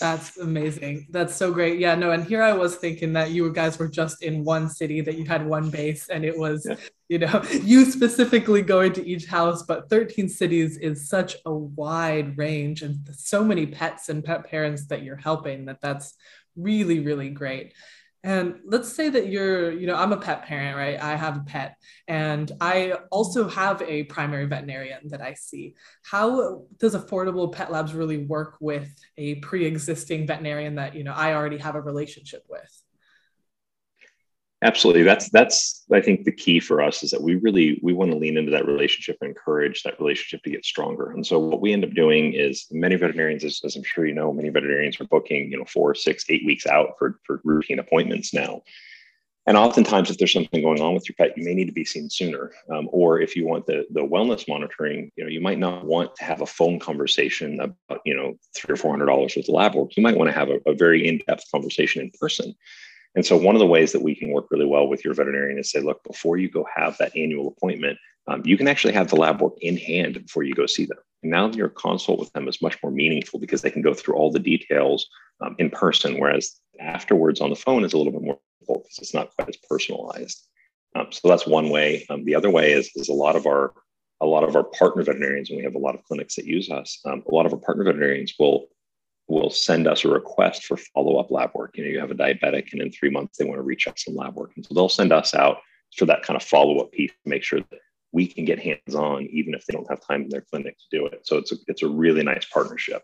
That's 0.00 0.38
amazing. 0.38 1.06
That's 1.10 1.34
so 1.34 1.52
great. 1.52 1.78
Yeah, 1.78 1.94
no, 1.94 2.10
and 2.10 2.24
here 2.24 2.42
I 2.42 2.52
was 2.52 2.76
thinking 2.76 3.12
that 3.12 3.30
you 3.30 3.52
guys 3.52 3.78
were 3.78 3.88
just 3.88 4.22
in 4.24 4.42
one 4.42 4.68
city, 4.68 5.00
that 5.00 5.16
you 5.16 5.24
had 5.24 5.46
one 5.46 5.70
base, 5.70 6.08
and 6.08 6.24
it 6.24 6.36
was, 6.36 6.66
yeah. 6.68 6.76
you 7.08 7.18
know, 7.20 7.42
you 7.62 7.84
specifically 7.84 8.62
going 8.62 8.92
to 8.94 9.06
each 9.06 9.26
house, 9.26 9.62
but 9.62 9.88
13 9.88 10.28
cities 10.28 10.78
is 10.78 11.08
such 11.08 11.36
a 11.46 11.52
wide 11.52 12.36
range 12.36 12.82
and 12.82 13.08
so 13.12 13.44
many 13.44 13.66
pets 13.66 14.08
and 14.08 14.24
pet 14.24 14.44
parents 14.50 14.86
that 14.86 15.04
you're 15.04 15.16
helping 15.16 15.66
that 15.66 15.80
that's 15.80 16.14
really, 16.56 17.00
really 17.00 17.30
great. 17.30 17.72
And 18.24 18.60
let's 18.64 18.90
say 18.90 19.10
that 19.10 19.28
you're, 19.28 19.70
you 19.70 19.86
know, 19.86 19.96
I'm 19.96 20.12
a 20.12 20.16
pet 20.16 20.44
parent, 20.44 20.78
right? 20.78 20.98
I 20.98 21.14
have 21.14 21.36
a 21.36 21.40
pet 21.40 21.76
and 22.08 22.50
I 22.58 22.94
also 23.10 23.48
have 23.48 23.82
a 23.82 24.04
primary 24.04 24.46
veterinarian 24.46 25.08
that 25.10 25.20
I 25.20 25.34
see. 25.34 25.74
How 26.02 26.62
does 26.78 26.94
Affordable 26.94 27.52
Pet 27.52 27.70
Labs 27.70 27.92
really 27.92 28.24
work 28.24 28.56
with 28.60 28.88
a 29.18 29.34
pre 29.36 29.66
existing 29.66 30.26
veterinarian 30.26 30.76
that, 30.76 30.94
you 30.94 31.04
know, 31.04 31.12
I 31.12 31.34
already 31.34 31.58
have 31.58 31.74
a 31.74 31.82
relationship 31.82 32.44
with? 32.48 32.83
Absolutely. 34.64 35.02
That's 35.02 35.28
that's 35.28 35.84
I 35.92 36.00
think 36.00 36.24
the 36.24 36.32
key 36.32 36.58
for 36.58 36.80
us 36.80 37.02
is 37.02 37.10
that 37.10 37.22
we 37.22 37.34
really 37.36 37.78
we 37.82 37.92
want 37.92 38.10
to 38.12 38.16
lean 38.16 38.38
into 38.38 38.50
that 38.52 38.66
relationship 38.66 39.18
and 39.20 39.28
encourage 39.28 39.82
that 39.82 40.00
relationship 40.00 40.42
to 40.42 40.50
get 40.50 40.64
stronger. 40.64 41.12
And 41.12 41.24
so 41.24 41.38
what 41.38 41.60
we 41.60 41.74
end 41.74 41.84
up 41.84 41.92
doing 41.92 42.32
is 42.32 42.66
many 42.70 42.96
veterinarians, 42.96 43.44
as, 43.44 43.60
as 43.62 43.76
I'm 43.76 43.82
sure 43.84 44.06
you 44.06 44.14
know, 44.14 44.32
many 44.32 44.48
veterinarians 44.48 44.98
are 45.00 45.04
booking, 45.04 45.50
you 45.50 45.58
know, 45.58 45.66
four, 45.66 45.94
six, 45.94 46.24
eight 46.30 46.46
weeks 46.46 46.66
out 46.66 46.94
for, 46.98 47.20
for 47.26 47.42
routine 47.44 47.78
appointments 47.78 48.32
now. 48.32 48.62
And 49.46 49.58
oftentimes, 49.58 50.10
if 50.10 50.16
there's 50.16 50.32
something 50.32 50.62
going 50.62 50.80
on 50.80 50.94
with 50.94 51.06
your 51.06 51.16
pet, 51.18 51.36
you 51.36 51.44
may 51.44 51.52
need 51.52 51.66
to 51.66 51.72
be 51.72 51.84
seen 51.84 52.08
sooner. 52.08 52.52
Um, 52.74 52.88
or 52.90 53.20
if 53.20 53.36
you 53.36 53.46
want 53.46 53.66
the 53.66 53.84
the 53.90 54.00
wellness 54.00 54.48
monitoring, 54.48 55.12
you 55.16 55.24
know, 55.24 55.30
you 55.30 55.42
might 55.42 55.58
not 55.58 55.84
want 55.84 56.16
to 56.16 56.24
have 56.24 56.40
a 56.40 56.46
phone 56.46 56.78
conversation 56.78 57.60
about, 57.60 58.00
you 58.06 58.16
know, 58.16 58.38
three 58.56 58.72
or 58.72 58.76
four 58.76 58.92
hundred 58.92 59.06
dollars 59.12 59.36
with 59.36 59.44
the 59.44 59.52
lab 59.52 59.74
work. 59.74 59.94
You 59.94 60.02
might 60.02 60.16
want 60.16 60.28
to 60.30 60.38
have 60.40 60.48
a, 60.48 60.58
a 60.64 60.74
very 60.74 61.06
in 61.06 61.20
depth 61.28 61.44
conversation 61.52 62.00
in 62.00 62.10
person. 62.18 62.54
And 63.14 63.24
so, 63.24 63.36
one 63.36 63.54
of 63.54 63.60
the 63.60 63.66
ways 63.66 63.92
that 63.92 64.02
we 64.02 64.14
can 64.14 64.30
work 64.30 64.46
really 64.50 64.66
well 64.66 64.88
with 64.88 65.04
your 65.04 65.14
veterinarian 65.14 65.58
is 65.58 65.70
say, 65.70 65.80
look, 65.80 66.02
before 66.04 66.36
you 66.36 66.48
go 66.48 66.66
have 66.74 66.96
that 66.98 67.16
annual 67.16 67.48
appointment, 67.48 67.98
um, 68.26 68.42
you 68.44 68.56
can 68.56 68.68
actually 68.68 68.94
have 68.94 69.08
the 69.08 69.16
lab 69.16 69.40
work 69.40 69.54
in 69.60 69.76
hand 69.76 70.14
before 70.14 70.42
you 70.42 70.54
go 70.54 70.66
see 70.66 70.86
them. 70.86 70.98
And 71.22 71.30
now 71.30 71.50
your 71.50 71.68
consult 71.68 72.18
with 72.18 72.32
them 72.32 72.48
is 72.48 72.62
much 72.62 72.78
more 72.82 72.90
meaningful 72.90 73.38
because 73.38 73.62
they 73.62 73.70
can 73.70 73.82
go 73.82 73.94
through 73.94 74.14
all 74.14 74.32
the 74.32 74.38
details 74.38 75.08
um, 75.40 75.54
in 75.58 75.70
person, 75.70 76.18
whereas 76.18 76.58
afterwards 76.80 77.40
on 77.40 77.50
the 77.50 77.56
phone 77.56 77.84
is 77.84 77.92
a 77.92 77.98
little 77.98 78.12
bit 78.12 78.22
more 78.22 78.38
difficult 78.60 78.84
because 78.84 78.98
it's 78.98 79.14
not 79.14 79.34
quite 79.36 79.48
as 79.48 79.56
personalized. 79.68 80.46
Um, 80.96 81.08
so 81.10 81.28
that's 81.28 81.46
one 81.46 81.70
way. 81.70 82.06
Um, 82.08 82.24
the 82.24 82.34
other 82.34 82.50
way 82.50 82.72
is, 82.72 82.90
is 82.94 83.08
a 83.08 83.14
lot 83.14 83.36
of 83.36 83.46
our 83.46 83.72
a 84.20 84.26
lot 84.26 84.44
of 84.44 84.54
our 84.56 84.64
partner 84.64 85.02
veterinarians, 85.02 85.50
and 85.50 85.58
we 85.58 85.64
have 85.64 85.74
a 85.74 85.78
lot 85.78 85.94
of 85.94 86.02
clinics 86.04 86.36
that 86.36 86.46
use 86.46 86.70
us. 86.70 87.00
Um, 87.04 87.22
a 87.30 87.34
lot 87.34 87.46
of 87.46 87.52
our 87.52 87.58
partner 87.58 87.84
veterinarians 87.84 88.32
will 88.38 88.68
will 89.28 89.50
send 89.50 89.86
us 89.86 90.04
a 90.04 90.08
request 90.08 90.64
for 90.64 90.76
follow-up 90.76 91.30
lab 91.30 91.50
work. 91.54 91.76
You 91.76 91.84
know, 91.84 91.90
you 91.90 92.00
have 92.00 92.10
a 92.10 92.14
diabetic 92.14 92.72
and 92.72 92.82
in 92.82 92.92
three 92.92 93.10
months 93.10 93.38
they 93.38 93.44
want 93.44 93.58
to 93.58 93.62
recheck 93.62 93.98
some 93.98 94.14
lab 94.14 94.34
work. 94.34 94.52
And 94.56 94.64
so 94.64 94.74
they'll 94.74 94.88
send 94.88 95.12
us 95.12 95.34
out 95.34 95.58
for 95.96 96.06
that 96.06 96.22
kind 96.22 96.36
of 96.36 96.42
follow-up 96.42 96.92
piece 96.92 97.12
make 97.24 97.42
sure 97.42 97.60
that 97.60 97.78
we 98.12 98.26
can 98.26 98.44
get 98.44 98.60
hands-on 98.60 99.26
even 99.26 99.54
if 99.54 99.64
they 99.66 99.72
don't 99.72 99.88
have 99.90 100.00
time 100.00 100.22
in 100.22 100.28
their 100.28 100.42
clinic 100.42 100.76
to 100.78 100.98
do 100.98 101.06
it. 101.06 101.26
So 101.26 101.36
it's 101.36 101.52
a, 101.52 101.56
it's 101.66 101.82
a 101.82 101.88
really 101.88 102.22
nice 102.22 102.44
partnership. 102.44 103.02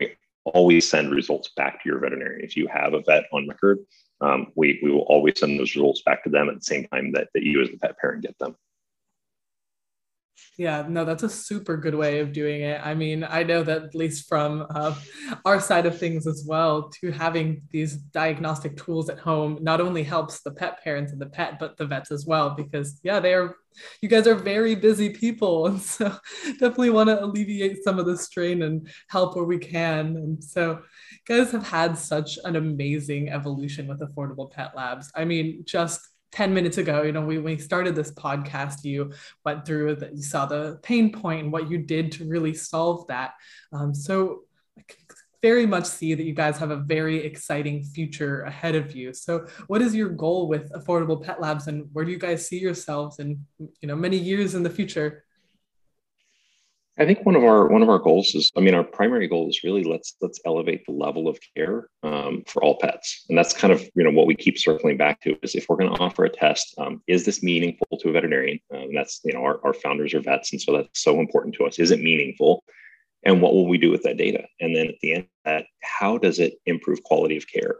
We 0.00 0.16
always 0.44 0.88
send 0.88 1.12
results 1.12 1.50
back 1.56 1.82
to 1.82 1.88
your 1.88 1.98
veterinarian. 1.98 2.44
If 2.44 2.56
you 2.56 2.66
have 2.68 2.94
a 2.94 3.02
vet 3.02 3.24
on 3.32 3.48
record, 3.48 3.78
um, 4.20 4.48
we, 4.56 4.80
we 4.82 4.90
will 4.90 5.02
always 5.02 5.38
send 5.38 5.58
those 5.58 5.74
results 5.74 6.02
back 6.04 6.24
to 6.24 6.30
them 6.30 6.48
at 6.48 6.56
the 6.56 6.64
same 6.64 6.86
time 6.88 7.12
that, 7.12 7.28
that 7.34 7.42
you 7.42 7.62
as 7.62 7.70
the 7.70 7.76
pet 7.76 7.98
parent 7.98 8.22
get 8.22 8.38
them. 8.38 8.56
Yeah, 10.56 10.86
no, 10.88 11.04
that's 11.04 11.24
a 11.24 11.28
super 11.28 11.76
good 11.76 11.96
way 11.96 12.20
of 12.20 12.32
doing 12.32 12.60
it. 12.62 12.80
I 12.84 12.94
mean, 12.94 13.24
I 13.28 13.42
know 13.42 13.64
that 13.64 13.82
at 13.82 13.94
least 13.94 14.28
from 14.28 14.64
uh, 14.70 14.94
our 15.44 15.58
side 15.60 15.84
of 15.84 15.98
things 15.98 16.28
as 16.28 16.44
well, 16.46 16.90
to 17.00 17.10
having 17.10 17.62
these 17.70 17.96
diagnostic 17.96 18.76
tools 18.76 19.08
at 19.10 19.18
home 19.18 19.58
not 19.60 19.80
only 19.80 20.04
helps 20.04 20.42
the 20.42 20.52
pet 20.52 20.82
parents 20.84 21.10
and 21.10 21.20
the 21.20 21.26
pet, 21.26 21.58
but 21.58 21.76
the 21.76 21.86
vets 21.86 22.12
as 22.12 22.24
well, 22.24 22.50
because 22.50 23.00
yeah, 23.02 23.18
they 23.18 23.34
are, 23.34 23.56
you 24.00 24.08
guys 24.08 24.28
are 24.28 24.36
very 24.36 24.76
busy 24.76 25.10
people. 25.10 25.66
And 25.74 25.82
so 25.82 26.16
definitely 26.60 26.90
want 26.90 27.08
to 27.08 27.24
alleviate 27.24 27.82
some 27.82 27.98
of 27.98 28.06
the 28.06 28.16
strain 28.16 28.62
and 28.62 28.88
help 29.08 29.34
where 29.34 29.44
we 29.44 29.58
can. 29.58 30.16
And 30.16 30.44
so 30.44 30.82
guys 31.26 31.50
have 31.50 31.66
had 31.66 31.98
such 31.98 32.38
an 32.44 32.54
amazing 32.54 33.28
evolution 33.30 33.88
with 33.88 34.00
affordable 34.00 34.52
pet 34.52 34.76
labs. 34.76 35.10
I 35.16 35.24
mean, 35.24 35.64
just 35.66 36.00
10 36.34 36.52
minutes 36.52 36.78
ago, 36.78 37.02
you 37.02 37.12
know, 37.12 37.24
we, 37.24 37.38
we 37.38 37.56
started 37.56 37.94
this 37.94 38.10
podcast, 38.10 38.82
you 38.82 39.12
went 39.44 39.64
through 39.64 39.94
that, 39.94 40.16
you 40.16 40.22
saw 40.22 40.44
the 40.44 40.80
pain 40.82 41.12
point 41.12 41.44
and 41.44 41.52
what 41.52 41.70
you 41.70 41.78
did 41.78 42.10
to 42.10 42.28
really 42.28 42.52
solve 42.52 43.06
that. 43.06 43.34
Um, 43.72 43.94
so 43.94 44.40
I 44.76 44.82
can 44.88 44.98
very 45.42 45.64
much 45.64 45.84
see 45.84 46.12
that 46.12 46.24
you 46.24 46.32
guys 46.32 46.58
have 46.58 46.72
a 46.72 46.76
very 46.76 47.24
exciting 47.24 47.84
future 47.84 48.42
ahead 48.42 48.74
of 48.74 48.96
you. 48.96 49.14
So 49.14 49.46
what 49.68 49.80
is 49.80 49.94
your 49.94 50.08
goal 50.08 50.48
with 50.48 50.72
affordable 50.72 51.22
pet 51.22 51.40
labs 51.40 51.68
and 51.68 51.88
where 51.92 52.04
do 52.04 52.10
you 52.10 52.18
guys 52.18 52.48
see 52.48 52.58
yourselves 52.58 53.20
in, 53.20 53.44
you 53.80 53.86
know, 53.86 53.94
many 53.94 54.16
years 54.16 54.56
in 54.56 54.64
the 54.64 54.70
future? 54.70 55.23
I 56.96 57.04
think 57.04 57.26
one 57.26 57.34
of 57.34 57.42
our 57.42 57.66
one 57.68 57.82
of 57.82 57.88
our 57.88 57.98
goals 57.98 58.34
is, 58.36 58.52
I 58.56 58.60
mean, 58.60 58.74
our 58.74 58.84
primary 58.84 59.26
goal 59.26 59.48
is 59.48 59.64
really 59.64 59.82
let's 59.82 60.14
let's 60.20 60.40
elevate 60.46 60.86
the 60.86 60.92
level 60.92 61.26
of 61.26 61.38
care 61.56 61.88
um, 62.04 62.44
for 62.46 62.62
all 62.62 62.78
pets, 62.80 63.24
and 63.28 63.36
that's 63.36 63.52
kind 63.52 63.72
of 63.72 63.82
you 63.96 64.04
know 64.04 64.12
what 64.12 64.28
we 64.28 64.36
keep 64.36 64.58
circling 64.58 64.96
back 64.96 65.20
to 65.22 65.36
is 65.42 65.56
if 65.56 65.66
we're 65.68 65.76
going 65.76 65.92
to 65.92 66.00
offer 66.00 66.24
a 66.24 66.30
test, 66.30 66.72
um, 66.78 67.02
is 67.08 67.24
this 67.24 67.42
meaningful 67.42 67.98
to 67.98 68.10
a 68.10 68.12
veterinarian? 68.12 68.60
Um, 68.72 68.94
that's 68.94 69.20
you 69.24 69.32
know 69.32 69.42
our, 69.42 69.58
our 69.64 69.74
founders 69.74 70.14
are 70.14 70.20
vets, 70.20 70.52
and 70.52 70.62
so 70.62 70.72
that's 70.72 71.02
so 71.02 71.18
important 71.18 71.56
to 71.56 71.64
us. 71.64 71.80
Is 71.80 71.90
it 71.90 72.00
meaningful? 72.00 72.62
And 73.24 73.40
what 73.40 73.54
will 73.54 73.66
we 73.66 73.78
do 73.78 73.90
with 73.90 74.02
that 74.02 74.18
data? 74.18 74.44
And 74.60 74.76
then 74.76 74.86
at 74.86 74.96
the 75.00 75.14
end 75.14 75.26
that, 75.44 75.64
how 75.82 76.18
does 76.18 76.38
it 76.38 76.54
improve 76.66 77.02
quality 77.02 77.36
of 77.36 77.46
care? 77.48 77.76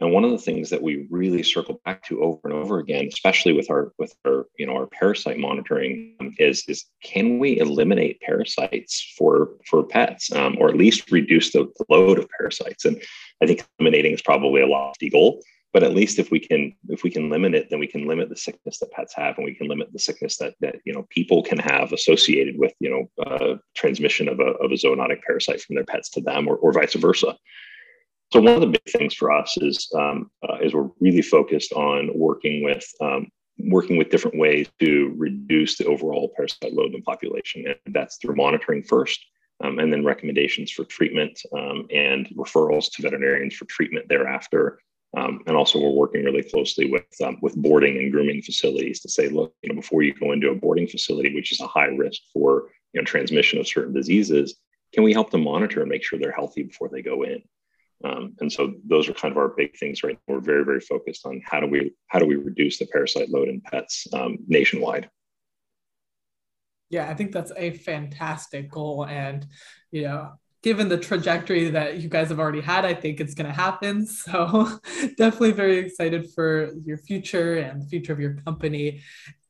And 0.00 0.12
one 0.12 0.24
of 0.24 0.30
the 0.30 0.38
things 0.38 0.70
that 0.70 0.82
we 0.82 1.06
really 1.10 1.42
circle 1.42 1.80
back 1.84 2.02
to 2.04 2.22
over 2.22 2.40
and 2.44 2.54
over 2.54 2.78
again, 2.78 3.08
especially 3.12 3.52
with 3.52 3.70
our 3.70 3.92
with 3.98 4.14
our 4.26 4.46
you 4.58 4.66
know 4.66 4.74
our 4.74 4.86
parasite 4.86 5.38
monitoring, 5.38 6.16
um, 6.20 6.34
is 6.38 6.64
is 6.66 6.86
can 7.04 7.38
we 7.38 7.60
eliminate 7.60 8.20
parasites 8.20 9.14
for 9.16 9.50
for 9.66 9.84
pets, 9.84 10.32
um, 10.32 10.56
or 10.58 10.68
at 10.68 10.76
least 10.76 11.10
reduce 11.10 11.52
the, 11.52 11.70
the, 11.78 11.84
load 11.90 12.18
of 12.18 12.28
parasites? 12.36 12.84
And 12.84 13.00
I 13.42 13.46
think 13.46 13.64
eliminating 13.78 14.14
is 14.14 14.22
probably 14.22 14.62
a 14.62 14.66
lofty 14.66 15.10
goal, 15.10 15.42
but 15.72 15.82
at 15.82 15.94
least 15.94 16.18
if 16.18 16.30
we 16.30 16.40
can 16.40 16.74
if 16.88 17.02
we 17.02 17.10
can 17.10 17.28
limit 17.28 17.54
it, 17.54 17.68
then 17.68 17.78
we 17.78 17.86
can 17.86 18.06
limit 18.06 18.30
the 18.30 18.36
sickness 18.36 18.78
that 18.78 18.92
pets 18.92 19.14
have, 19.14 19.36
and 19.36 19.44
we 19.44 19.54
can 19.54 19.68
limit 19.68 19.92
the 19.92 19.98
sickness 19.98 20.36
that 20.38 20.54
that 20.60 20.76
you 20.86 20.92
know 20.92 21.06
people 21.10 21.42
can 21.42 21.58
have 21.58 21.92
associated 21.92 22.58
with 22.58 22.72
you 22.80 22.90
know 22.90 23.24
uh, 23.26 23.56
transmission 23.74 24.26
of 24.28 24.40
a 24.40 24.52
of 24.62 24.72
a 24.72 24.74
zoonotic 24.74 25.20
parasite 25.22 25.60
from 25.60 25.76
their 25.76 25.84
pets 25.84 26.08
to 26.10 26.20
them, 26.22 26.48
or, 26.48 26.56
or 26.56 26.72
vice 26.72 26.94
versa. 26.94 27.36
So 28.32 28.40
one 28.40 28.54
of 28.54 28.62
the 28.62 28.66
big 28.66 28.88
things 28.90 29.12
for 29.12 29.30
us 29.30 29.58
is 29.60 29.92
um, 29.94 30.30
uh, 30.48 30.56
is 30.62 30.72
we're 30.72 30.88
really 31.00 31.20
focused 31.20 31.72
on 31.74 32.10
working 32.14 32.64
with 32.64 32.86
um, 33.02 33.26
working 33.58 33.98
with 33.98 34.08
different 34.08 34.38
ways 34.38 34.68
to 34.80 35.14
reduce 35.18 35.76
the 35.76 35.84
overall 35.84 36.32
parasite 36.34 36.72
load 36.72 36.86
in 36.86 36.92
the 36.92 37.02
population, 37.02 37.66
and 37.66 37.94
that's 37.94 38.16
through 38.16 38.34
monitoring 38.34 38.82
first, 38.84 39.20
um, 39.62 39.78
and 39.78 39.92
then 39.92 40.02
recommendations 40.02 40.70
for 40.70 40.84
treatment 40.84 41.38
um, 41.54 41.86
and 41.92 42.26
referrals 42.34 42.90
to 42.92 43.02
veterinarians 43.02 43.54
for 43.54 43.66
treatment 43.66 44.08
thereafter. 44.08 44.78
Um, 45.14 45.40
and 45.46 45.54
also, 45.54 45.78
we're 45.78 45.90
working 45.90 46.24
really 46.24 46.42
closely 46.42 46.90
with 46.90 47.04
um, 47.22 47.36
with 47.42 47.54
boarding 47.56 47.98
and 47.98 48.10
grooming 48.10 48.40
facilities 48.40 49.00
to 49.00 49.10
say, 49.10 49.28
look, 49.28 49.54
you 49.62 49.68
know, 49.68 49.74
before 49.74 50.02
you 50.02 50.14
go 50.14 50.32
into 50.32 50.48
a 50.48 50.54
boarding 50.54 50.86
facility, 50.86 51.34
which 51.34 51.52
is 51.52 51.60
a 51.60 51.66
high 51.66 51.88
risk 51.88 52.22
for 52.32 52.70
you 52.94 53.00
know 53.02 53.04
transmission 53.04 53.60
of 53.60 53.68
certain 53.68 53.92
diseases, 53.92 54.56
can 54.94 55.04
we 55.04 55.12
help 55.12 55.30
them 55.30 55.44
monitor 55.44 55.82
and 55.82 55.90
make 55.90 56.02
sure 56.02 56.18
they're 56.18 56.32
healthy 56.32 56.62
before 56.62 56.88
they 56.88 57.02
go 57.02 57.24
in? 57.24 57.42
Um, 58.04 58.34
and 58.40 58.52
so 58.52 58.74
those 58.86 59.08
are 59.08 59.14
kind 59.14 59.32
of 59.32 59.38
our 59.38 59.48
big 59.48 59.76
things 59.76 60.02
right 60.02 60.18
now. 60.28 60.34
We're 60.34 60.40
very, 60.40 60.64
very 60.64 60.80
focused 60.80 61.26
on 61.26 61.40
how 61.44 61.60
do 61.60 61.66
we 61.66 61.92
how 62.08 62.18
do 62.18 62.26
we 62.26 62.36
reduce 62.36 62.78
the 62.78 62.86
parasite 62.86 63.30
load 63.30 63.48
in 63.48 63.60
pets 63.60 64.06
um, 64.12 64.38
nationwide. 64.46 65.08
Yeah, 66.92 67.08
I 67.08 67.14
think 67.14 67.32
that's 67.32 67.52
a 67.56 67.70
fantastic 67.70 68.70
goal. 68.70 69.06
And, 69.06 69.46
you 69.90 70.02
know, 70.02 70.32
given 70.62 70.88
the 70.88 70.98
trajectory 70.98 71.70
that 71.70 71.98
you 71.98 72.08
guys 72.08 72.28
have 72.28 72.38
already 72.38 72.60
had, 72.60 72.84
I 72.84 72.92
think 72.92 73.18
it's 73.18 73.34
going 73.34 73.46
to 73.46 73.52
happen. 73.52 74.06
So 74.22 74.78
definitely 75.16 75.52
very 75.52 75.78
excited 75.78 76.30
for 76.34 76.70
your 76.84 76.98
future 76.98 77.56
and 77.56 77.82
the 77.82 77.86
future 77.86 78.12
of 78.12 78.20
your 78.20 78.34
company. 78.34 79.00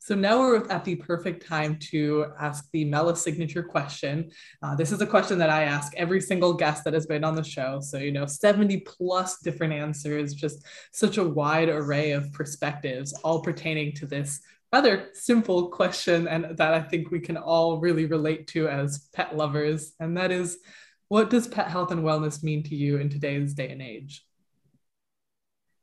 So 0.04 0.16
now 0.16 0.40
we're 0.40 0.66
at 0.68 0.85
the 0.85 0.97
perfect 0.97 1.47
time 1.47 1.78
to 1.92 2.32
ask 2.37 2.68
the 2.73 2.85
Mela 2.85 3.14
signature 3.14 3.62
question. 3.62 4.32
Uh, 4.61 4.75
this 4.75 4.90
is 4.90 5.00
a 5.00 5.06
question 5.06 5.38
that 5.38 5.49
I 5.49 5.62
ask 5.62 5.94
every 5.94 6.21
single 6.21 6.54
guest 6.54 6.82
that 6.82 6.92
has 6.92 7.06
been 7.06 7.23
on 7.23 7.37
the 7.37 7.44
show. 7.44 7.78
So, 7.78 7.99
you 7.99 8.11
know, 8.11 8.26
70 8.26 8.78
plus 8.80 9.38
different 9.38 9.73
answers, 9.73 10.35
just 10.35 10.66
such 10.90 11.18
a 11.18 11.25
wide 11.25 11.68
array 11.68 12.11
of 12.11 12.32
perspectives, 12.32 13.12
all 13.23 13.42
pertaining 13.42 13.92
to 13.92 14.06
this 14.06 14.40
rather 14.73 15.11
simple 15.12 15.68
question 15.68 16.26
and 16.26 16.56
that 16.56 16.75
I 16.75 16.80
think 16.80 17.12
we 17.12 17.21
can 17.21 17.37
all 17.37 17.78
really 17.78 18.06
relate 18.06 18.49
to 18.49 18.66
as 18.66 19.09
pet 19.12 19.37
lovers. 19.37 19.92
And 20.00 20.16
that 20.16 20.32
is, 20.32 20.59
what 21.06 21.30
does 21.30 21.47
pet 21.47 21.68
health 21.68 21.92
and 21.92 22.02
wellness 22.02 22.42
mean 22.42 22.64
to 22.64 22.75
you 22.75 22.97
in 22.97 23.09
today's 23.09 23.54
day 23.54 23.71
and 23.71 23.80
age? 23.80 24.26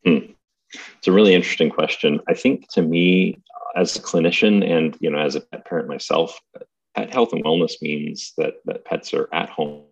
Hmm. 0.05 0.33
It's 0.97 1.07
a 1.07 1.11
really 1.11 1.33
interesting 1.33 1.69
question. 1.69 2.19
I 2.27 2.33
think 2.33 2.67
to 2.73 2.81
me, 2.81 3.41
as 3.75 3.95
a 3.95 4.01
clinician 4.01 4.69
and 4.69 4.97
you 4.99 5.09
know 5.09 5.19
as 5.19 5.35
a 5.35 5.41
pet 5.41 5.65
parent 5.65 5.87
myself 5.87 6.39
pet 6.95 7.11
health 7.11 7.33
and 7.33 7.43
wellness 7.43 7.81
means 7.81 8.33
that 8.37 8.55
that 8.65 8.85
pets 8.85 9.13
are 9.13 9.29
at 9.33 9.49
home 9.49 9.85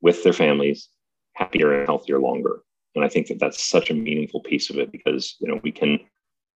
with 0.00 0.22
their 0.22 0.32
families 0.32 0.88
happier 1.34 1.78
and 1.78 1.86
healthier 1.86 2.18
longer. 2.18 2.60
And 2.94 3.04
i 3.04 3.08
think 3.08 3.28
that 3.28 3.38
that's 3.38 3.62
such 3.62 3.90
a 3.90 3.94
meaningful 3.94 4.40
piece 4.40 4.70
of 4.70 4.78
it 4.78 4.90
because 4.90 5.36
you 5.40 5.48
know 5.48 5.60
we 5.62 5.72
can 5.72 6.00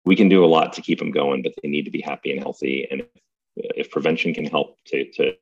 we 0.04 0.16
can 0.16 0.28
do 0.28 0.44
a 0.44 0.46
lot 0.46 0.72
to 0.74 0.82
keep 0.82 0.98
them 0.98 1.10
going 1.10 1.42
but 1.42 1.52
they 1.62 1.68
need 1.68 1.84
to 1.84 1.90
be 1.90 2.00
happy 2.02 2.30
and 2.30 2.40
healthy. 2.40 2.86
And 2.90 3.02
if, 3.56 3.90
prevention 3.90 4.34
can 4.34 4.46
help 4.46 4.76
to, 4.86 5.08
to 5.12 5.32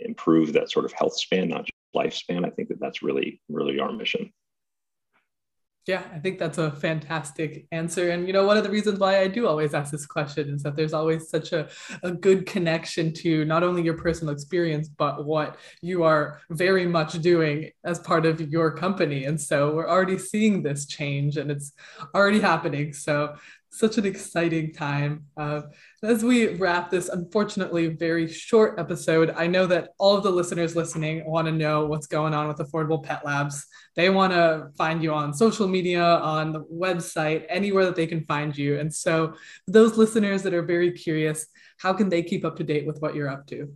improve 0.00 0.52
that 0.52 0.70
sort 0.70 0.84
of 0.84 0.92
health 0.92 1.16
span 1.16 1.48
not 1.48 1.64
just 1.64 1.72
lifespan 1.96 2.44
i 2.44 2.50
think 2.50 2.68
that 2.68 2.78
that's 2.78 3.02
really 3.02 3.40
really 3.48 3.80
our 3.80 3.90
mission 3.90 4.30
yeah, 5.86 6.02
I 6.12 6.18
think 6.18 6.40
that's 6.40 6.58
a 6.58 6.72
fantastic 6.72 7.68
answer. 7.70 8.10
And, 8.10 8.26
you 8.26 8.32
know, 8.32 8.44
one 8.44 8.56
of 8.56 8.64
the 8.64 8.70
reasons 8.70 8.98
why 8.98 9.20
I 9.20 9.28
do 9.28 9.46
always 9.46 9.72
ask 9.72 9.92
this 9.92 10.04
question 10.04 10.52
is 10.52 10.64
that 10.64 10.74
there's 10.74 10.92
always 10.92 11.28
such 11.28 11.52
a, 11.52 11.68
a 12.02 12.10
good 12.10 12.44
connection 12.44 13.12
to 13.14 13.44
not 13.44 13.62
only 13.62 13.82
your 13.82 13.96
personal 13.96 14.34
experience, 14.34 14.88
but 14.88 15.24
what 15.24 15.58
you 15.82 16.02
are 16.02 16.40
very 16.50 16.86
much 16.86 17.12
doing 17.22 17.70
as 17.84 18.00
part 18.00 18.26
of 18.26 18.40
your 18.40 18.72
company. 18.72 19.26
And 19.26 19.40
so 19.40 19.76
we're 19.76 19.88
already 19.88 20.18
seeing 20.18 20.60
this 20.60 20.86
change 20.86 21.36
and 21.36 21.52
it's 21.52 21.72
already 22.16 22.40
happening. 22.40 22.92
So 22.92 23.36
such 23.78 23.98
an 23.98 24.06
exciting 24.06 24.72
time. 24.72 25.24
Uh, 25.36 25.62
as 26.02 26.24
we 26.24 26.54
wrap 26.54 26.90
this, 26.90 27.08
unfortunately, 27.08 27.88
very 27.88 28.26
short 28.26 28.78
episode, 28.78 29.30
I 29.36 29.46
know 29.46 29.66
that 29.66 29.90
all 29.98 30.16
of 30.16 30.22
the 30.22 30.30
listeners 30.30 30.74
listening 30.74 31.24
want 31.26 31.46
to 31.46 31.52
know 31.52 31.86
what's 31.86 32.06
going 32.06 32.32
on 32.32 32.48
with 32.48 32.56
Affordable 32.58 33.02
Pet 33.02 33.24
Labs. 33.24 33.66
They 33.94 34.08
want 34.08 34.32
to 34.32 34.70
find 34.78 35.02
you 35.02 35.12
on 35.12 35.34
social 35.34 35.68
media, 35.68 36.02
on 36.02 36.52
the 36.52 36.64
website, 36.64 37.44
anywhere 37.48 37.84
that 37.84 37.96
they 37.96 38.06
can 38.06 38.24
find 38.24 38.56
you. 38.56 38.78
And 38.78 38.92
so, 38.92 39.34
those 39.66 39.96
listeners 39.96 40.42
that 40.42 40.54
are 40.54 40.62
very 40.62 40.92
curious, 40.92 41.46
how 41.78 41.92
can 41.92 42.08
they 42.08 42.22
keep 42.22 42.44
up 42.44 42.56
to 42.56 42.64
date 42.64 42.86
with 42.86 43.00
what 43.00 43.14
you're 43.14 43.28
up 43.28 43.46
to? 43.48 43.74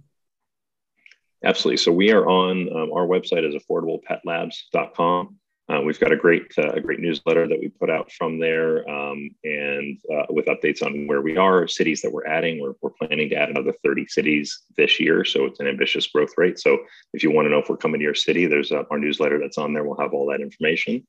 Absolutely. 1.45 1.77
So, 1.79 1.93
we 1.93 2.11
are 2.11 2.27
on 2.27 2.69
um, 2.75 2.93
our 2.93 3.07
website 3.07 3.47
is 3.47 3.55
affordablepetlabs.com. 3.55 5.37
Uh, 5.71 5.81
we've 5.81 6.01
got 6.01 6.11
a 6.11 6.17
great 6.17 6.53
uh, 6.59 6.73
a 6.73 6.81
great 6.81 6.99
newsletter 6.99 7.47
that 7.47 7.61
we 7.61 7.69
put 7.69 7.91
out 7.91 8.11
from 8.11 8.41
there, 8.41 8.89
um, 8.91 9.31
and 9.45 9.99
uh, 10.13 10.27
with 10.31 10.47
updates 10.47 10.83
on 10.83 11.07
where 11.07 11.21
we 11.21 11.37
are, 11.37 11.69
cities 11.69 12.03
that 12.03 12.13
we're 12.13 12.27
adding. 12.27 12.61
We're, 12.61 12.75
we're 12.83 12.91
planning 12.91 13.29
to 13.29 13.37
add 13.37 13.51
another 13.51 13.73
30 13.85 14.07
cities 14.09 14.63
this 14.77 14.99
year, 14.99 15.25
so 15.25 15.45
it's 15.45 15.61
an 15.61 15.69
ambitious 15.69 16.09
growth 16.09 16.33
rate. 16.37 16.59
So 16.59 16.79
if 17.13 17.23
you 17.23 17.31
want 17.31 17.47
to 17.47 17.51
know 17.51 17.59
if 17.59 17.69
we're 17.69 17.77
coming 17.77 18.01
to 18.01 18.05
your 18.05 18.17
city, 18.17 18.47
there's 18.47 18.73
our 18.73 18.99
newsletter 18.99 19.39
that's 19.39 19.59
on 19.59 19.73
there. 19.73 19.85
We'll 19.85 20.01
have 20.01 20.13
all 20.13 20.27
that 20.31 20.41
information. 20.41 21.07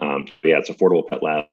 Um, 0.00 0.26
yeah, 0.42 0.58
it's 0.58 0.68
affordablepetLabs, 0.68 1.46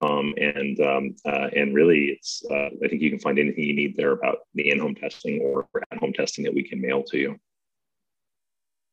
and 0.00 0.80
um, 0.80 1.14
uh, 1.26 1.48
and 1.54 1.74
really, 1.74 2.06
it's 2.06 2.42
uh, 2.50 2.70
I 2.82 2.88
think 2.88 3.02
you 3.02 3.10
can 3.10 3.18
find 3.18 3.38
anything 3.38 3.64
you 3.64 3.76
need 3.76 3.96
there 3.96 4.12
about 4.12 4.38
the 4.54 4.70
in-home 4.70 4.94
testing 4.94 5.40
or 5.42 5.68
at-home 5.92 6.14
testing 6.14 6.44
that 6.44 6.54
we 6.54 6.62
can 6.62 6.80
mail 6.80 7.02
to 7.02 7.18
you. 7.18 7.38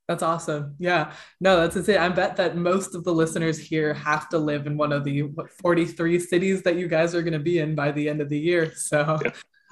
That's 0.08 0.22
awesome. 0.22 0.76
Yeah. 0.78 1.14
No, 1.42 1.68
that's 1.68 1.76
it. 1.90 2.00
I 2.00 2.10
bet 2.10 2.36
that 2.36 2.56
most 2.56 2.94
of 2.94 3.04
the 3.04 3.12
listeners 3.12 3.58
here 3.58 3.94
have 3.94 4.30
to 4.30 4.38
live 4.38 4.68
in 4.68 4.78
one 4.78 4.92
of 4.92 5.04
the 5.04 5.24
what, 5.24 5.50
43 5.50 6.20
cities 6.20 6.62
that 6.64 6.76
you 6.76 6.88
guys 6.88 7.16
are 7.16 7.24
going 7.24 7.34
to 7.34 7.40
be 7.40 7.60
in 7.60 7.74
by 7.74 7.92
the 7.92 8.08
end 8.08 8.22
of 8.22 8.30
the 8.30 8.38
year. 8.38 8.72
So 8.76 9.18
yeah. 9.26 9.32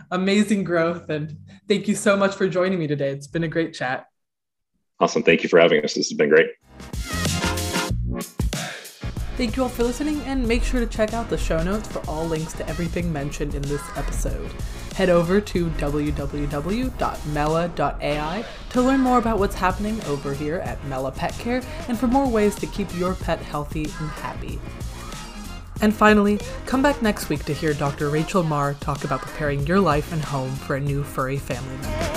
amazing 0.09 0.63
growth. 0.63 1.09
And 1.09 1.37
thank 1.67 1.87
you 1.87 1.95
so 1.95 2.17
much 2.17 2.33
for 2.35 2.47
joining 2.47 2.79
me 2.79 2.87
today. 2.87 3.11
It's 3.11 3.27
been 3.27 3.43
a 3.43 3.47
great 3.47 3.73
chat. 3.73 4.07
Awesome. 4.99 5.21
Thank 5.21 5.43
you 5.43 5.49
for 5.49 5.59
having 5.59 5.83
us. 5.83 5.93
This 5.93 6.09
has 6.09 6.17
been 6.17 6.29
great. 6.29 6.49
Thank 9.35 9.55
you 9.57 9.63
all 9.63 9.69
for 9.69 9.83
listening, 9.83 10.21
and 10.21 10.47
make 10.47 10.63
sure 10.63 10.79
to 10.79 10.85
check 10.85 11.13
out 11.13 11.27
the 11.29 11.37
show 11.37 11.63
notes 11.63 11.87
for 11.87 11.99
all 12.07 12.25
links 12.25 12.53
to 12.53 12.69
everything 12.69 13.11
mentioned 13.11 13.55
in 13.55 13.63
this 13.63 13.81
episode. 13.95 14.51
Head 14.93 15.09
over 15.09 15.41
to 15.41 15.69
www.mela.ai 15.71 16.85
to 18.69 18.81
learn 18.81 18.99
more 18.99 19.17
about 19.17 19.39
what's 19.39 19.55
happening 19.55 19.99
over 20.03 20.35
here 20.35 20.57
at 20.57 20.83
Mela 20.85 21.11
Pet 21.11 21.33
Care 21.39 21.63
and 21.87 21.97
for 21.97 22.05
more 22.05 22.27
ways 22.27 22.53
to 22.55 22.67
keep 22.67 22.95
your 22.95 23.15
pet 23.15 23.39
healthy 23.39 23.85
and 23.85 24.09
happy. 24.11 24.59
And 25.81 25.95
finally, 25.95 26.39
come 26.67 26.83
back 26.83 27.01
next 27.01 27.29
week 27.29 27.43
to 27.45 27.53
hear 27.53 27.73
Dr. 27.73 28.09
Rachel 28.09 28.43
Marr 28.43 28.75
talk 28.75 29.03
about 29.03 29.21
preparing 29.21 29.65
your 29.65 29.79
life 29.79 30.13
and 30.13 30.23
home 30.23 30.51
for 30.51 30.75
a 30.75 30.79
new 30.79 31.03
furry 31.03 31.37
family 31.37 31.75
member. 31.77 32.12